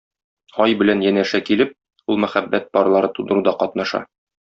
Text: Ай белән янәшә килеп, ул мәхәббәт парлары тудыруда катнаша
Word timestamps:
Ай 0.63 0.71
белән 0.77 1.03
янәшә 1.07 1.41
килеп, 1.49 1.75
ул 2.13 2.19
мәхәббәт 2.23 2.65
парлары 2.79 3.11
тудыруда 3.19 3.55
катнаша 3.61 4.03